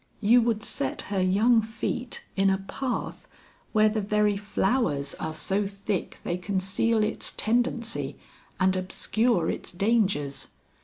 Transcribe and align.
You 0.19 0.41
would 0.41 0.63
set 0.63 1.03
her 1.13 1.21
young 1.21 1.61
feet 1.61 2.23
in 2.35 2.49
a 2.49 2.57
path 2.57 3.27
where 3.71 3.87
the 3.87 4.01
very 4.01 4.35
flowers 4.35 5.13
are 5.19 5.31
so 5.31 5.67
thick 5.67 6.17
they 6.23 6.37
conceal 6.37 7.03
its 7.03 7.33
tendency 7.37 8.17
and 8.59 8.75
obscure 8.75 9.47
its 9.51 9.71
dangers. 9.71 10.47